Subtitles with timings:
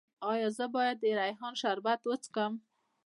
[0.31, 2.53] ایا زه باید د ریحان شربت وڅښم؟